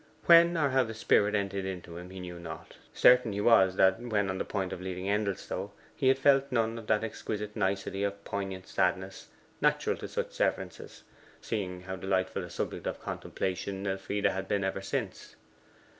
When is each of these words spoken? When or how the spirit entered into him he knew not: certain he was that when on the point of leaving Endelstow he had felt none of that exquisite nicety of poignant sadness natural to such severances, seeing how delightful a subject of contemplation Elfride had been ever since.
When 0.25 0.57
or 0.57 0.69
how 0.71 0.83
the 0.83 0.95
spirit 0.95 1.35
entered 1.35 1.63
into 1.63 1.95
him 1.97 2.09
he 2.09 2.19
knew 2.19 2.39
not: 2.39 2.77
certain 2.91 3.33
he 3.33 3.41
was 3.41 3.75
that 3.75 3.99
when 4.01 4.31
on 4.31 4.39
the 4.39 4.43
point 4.43 4.73
of 4.73 4.81
leaving 4.81 5.07
Endelstow 5.07 5.73
he 5.95 6.07
had 6.07 6.17
felt 6.17 6.51
none 6.51 6.79
of 6.79 6.87
that 6.87 7.03
exquisite 7.03 7.55
nicety 7.55 8.01
of 8.01 8.23
poignant 8.25 8.67
sadness 8.67 9.27
natural 9.61 9.95
to 9.97 10.07
such 10.07 10.31
severances, 10.31 11.03
seeing 11.39 11.81
how 11.81 11.97
delightful 11.97 12.43
a 12.43 12.49
subject 12.49 12.87
of 12.87 12.99
contemplation 12.99 13.85
Elfride 13.85 14.25
had 14.25 14.47
been 14.47 14.63
ever 14.63 14.81
since. 14.81 15.35